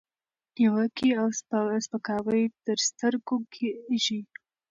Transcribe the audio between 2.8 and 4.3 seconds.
سترګو کېږي،